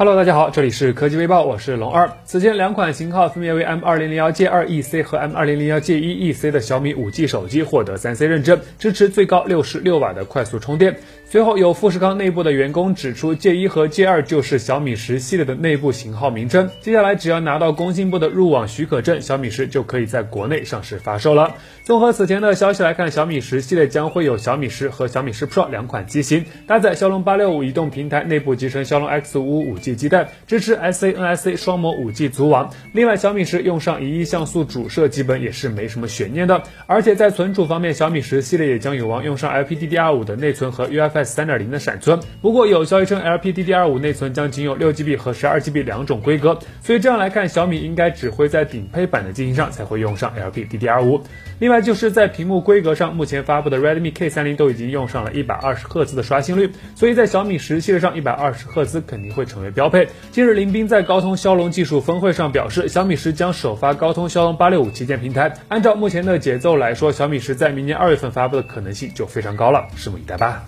[0.00, 2.10] Hello，大家好，这里是科技微报，我是龙二。
[2.24, 8.26] 此前两款型号分别为 M 二零零幺 J 二 EC 和 M 二零零幺 J 一 EC 的小米五 G 手机获得三 C
[8.26, 10.96] 认证，支持最高六十六瓦的快速充电。
[11.30, 16.68] 随后有富士康内部的员工指出，J 一和 J 二就是小米十系列的内部型号名称。
[16.80, 21.54] 接下来只要拿到工信部的入网许可证，小米十就可以在国内上市发售了。
[21.84, 32.72] 综合此前的消息来看，小米十系列将会有小米十和小米十 Pro 两款机型，搭载骁龙八六五移动平台，内部集成骁龙 X 五五 G 基带，支持 SA、NSA 双模五 G 组网。
[32.90, 36.64] 另外，小米十用上一亿像素主摄，基本也是没什么悬念的。
[36.88, 42.18] 而且在存储方面，小米十系列也将有望用上 LPDDR5 的内存和 UFS 三点零的闪存。
[42.40, 51.20] 不过有消息称，LPDDR5 内存将仅有六 GB 和十二 GB 两种规格，所以这样来看，小米应该只会在顶配版的机型上才会用上 LPDDR5。
[51.58, 60.08] 另外就是在屏幕规格上，目前发布的 Redmi K30 都已经用上了一百二十赫兹的刷新率，所以在小米十系列上，一百二十赫兹肯定会成为标配。
[60.32, 65.52] 近日，林斌在高通骁龙技术峰会上表示，小米十将首发高通骁龙八六五旗舰平台。
[65.68, 70.64] 按照目前的节奏来说，小米十在明年二月份发布的可能性就非常高了，拭目以待吧。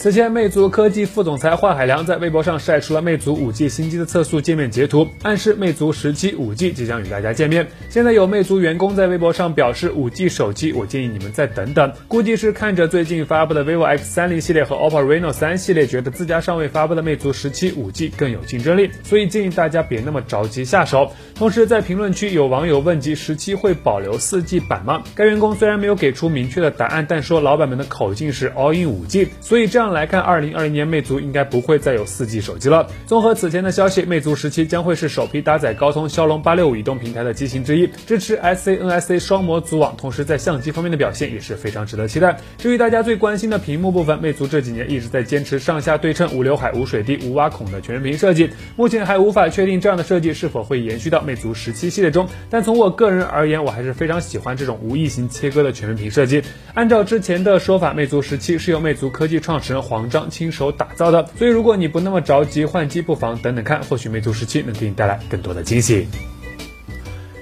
[0.00, 7.66] 此前，魅族科技副总裁华海良在微博上晒出了魅族 5G 新机的测速界面截图，暗示魅族十七 5G 即将与大家见面。
[7.90, 21.12] 现在有魅族员工在微博上表示，5G 手机我建议你们再等等，估计是看着最近发布的 vivo X 三零系列和 OPPO Reno 三系列，觉得自家尚未发布的魅族十七 5G 更有竞争力，所以建议大家别那么着急下手。
[21.34, 25.02] 同时，在评论区有网友问及十七会保留 4G 版吗？
[25.14, 29.89] 该员工虽然没有给出明确的答案，但说老板们的口径是 all in 5G，所以这样。
[29.92, 32.86] 来看，二零二零年魅族应该不会再有四 G 手机了。
[33.06, 42.38] 综合此前的消息，魅族十七将会是首批搭载高通骁龙八六五移动平台的机型之一，支持 SA、NSA 双模组网，同时在相机方面的表现也是非常值得期待。
[42.58, 52.28] 至于大家最关心的屏幕部分，魅族这几年一直在坚持上下对称、无刘海、无水滴、无挖孔的全面屏设计，目前还无法确定这样的设计是否会延续到魅族十七系列中。
[52.48, 56.42] 但从我个人而言，我还是非常喜欢这种无异形切割的全面屏设计。
[56.74, 59.79] 按照之前的说法，魅族十七是由魅族科技创始人。
[59.80, 66.06] 黄章亲手打造的，所以如果你不那么着急换机，不妨等等看，或许魅族十七能给你带来更多的惊喜。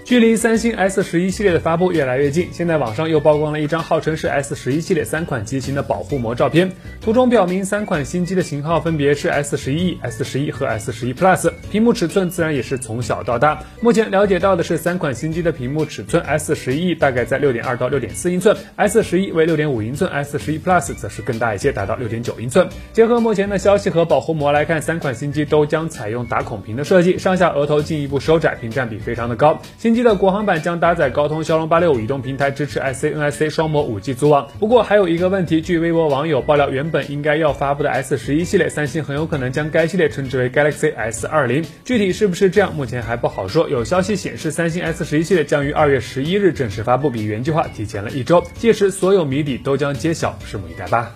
[0.09, 6.73] 距离三星 S 十一系列的发布越来越近，现在网上又曝光了一张号称是 S 十一系列三款机型的保护膜照片。
[7.03, 13.63] 图中表明三款新机的型号分别是 S 十一 E、S 十一和 S 十一 Plus，屏幕尺寸自然也是从小到大。
[13.83, 22.67] 目前了解到的是，三款新机的屏幕尺寸，S 十一 E 大概在六点二到六点四英寸，S 十一为六点五英寸，S 十一 Plus 则是更大一些，达到六点九英寸。
[22.95, 29.61] 结合目前的消息和保护膜来看，三款新机都将采用打孔屏的设计，上下额头进一步收窄，屏占比非常的高。
[29.77, 34.47] 新机机的国行版将搭载高通骁龙八六五移动平台，支持 SA、NSA 双模五 G 组网。
[34.61, 41.65] 不过还有一个问题，据微博网友爆料，原本应该要发布的 S 十一系列，三星很有可能将该系列称之为 Galaxy S 二零。
[41.85, 43.69] 具体是不是这样，目前还不好说。
[43.69, 48.41] 有消息显示，三星 S 十一系列将于二月十一日正式发布，比原计划提前了一周。
[48.55, 51.13] 届时所有谜底都将揭晓，拭目以待吧。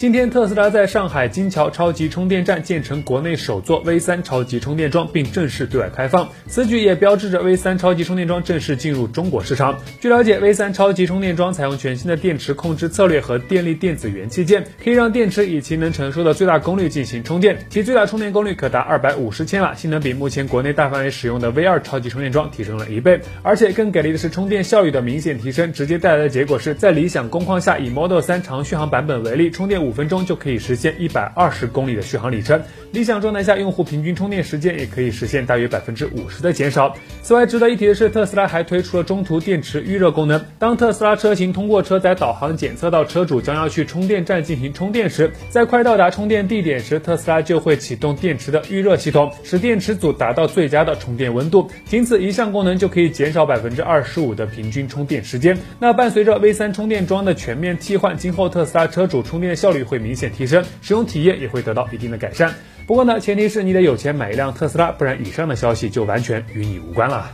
[0.00, 6.26] 今天，特斯拉在上海金桥超级充电站建成国内首座 V 三超级充电桩，并正式对外开放。
[6.46, 9.78] 此举也标志着 V 三超级充电桩正式进入中国市场。
[10.00, 23.20] 据了解，V 三超级充电桩采用全新的电池控制策略和电力电子元器件，可以让电池以其能承受的最大功率进行充电，其最大充电功率可达二百五十千瓦，性能比目前国内大范围使用的 V 二超级充电桩提升了一倍。
[23.42, 29.89] 而且更给力的是，充电效率的明显提升，直接带来的结果是在理想工况下，以 Model 三长续航版本为例，充电五。
[29.90, 32.62] 五分钟就可以实现一百二十公里的续航里程。
[32.92, 36.94] 理想状态下，用户平均充电时间也可以实现大约百分之五十的减少。
[37.22, 40.40] 此外，值得一提的是，特斯拉还推出了中途电池预热功能。
[40.60, 51.68] 当特斯拉车型通过车载导航检测到车主将要去充电站进行充电时，在快到达充电地点时，特斯拉就会启动电池的预热系统，使电池组达到最佳的充电温度。
[51.84, 55.58] 仅此一项功能就可以减少百分之二十五的平均充电时间。
[55.80, 59.79] 那伴随着 V 三充电桩的全面替换，今后特斯拉车主充电效率。
[59.82, 62.54] 会明显提升，使用体验也会得到一定的改善。
[62.86, 67.30] 不过呢，前提是你得有钱买一辆特斯拉，不然以上的消息就完全与你无关了。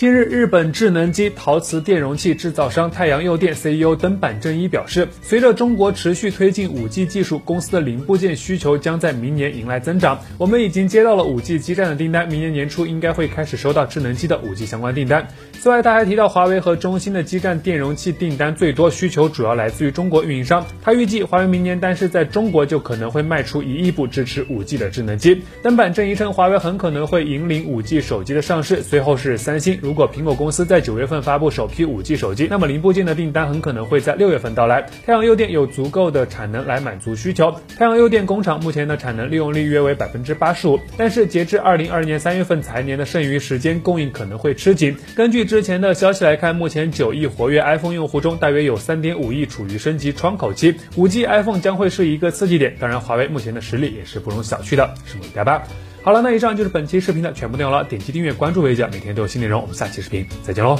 [0.00, 10.18] 近日，日本智能机陶瓷电容器制造商太阳诱电 CEO 登坂正一表示，随着中国持续推进 5G 技术，公司的零部件需求将在明年迎来增长。
[10.38, 15.28] 我们已经接到了 5G 基站的订单，明年年初应该会开始收到智能机的 5G 相关订单。
[15.52, 20.64] 此外，他还提到华为和中兴的基站电容器订单最多，需求主要来自于中国运营商。
[20.80, 25.42] 他预计华为明年单是在中国就可能会卖出一亿部支持 5G 的智能机。
[25.62, 29.78] 登坂正一称，华为很可能会引领 5G 手机的上市，随后是三星。
[29.90, 34.86] 如果苹果公司在九月份发布首批五 G 手机，那么零部件的订单很可能会在六月份到来。
[35.04, 37.52] 太阳诱电有足够的产能来满足需求。
[37.76, 44.96] 太阳诱电工厂目前的产能利用率约为百分之八十五，但是截至二零二二年三月份财年的剩余时间，供应可能会吃紧。
[45.16, 52.76] 根据之前的消息来看，目前九亿活跃 iPhone 用户中，大约有三点五亿处于升级窗口期，五 G iPhone 将会是一个刺激点。
[52.78, 55.64] 当然，华为目前的实力也是不容小觑的，拭目以待吧。
[56.02, 57.84] 好了，那以上就是本期视频的全部内容了。
[57.84, 59.60] 点击订阅关注微姐，每天都有新内容。
[59.60, 60.78] 我们下期视频再见喽。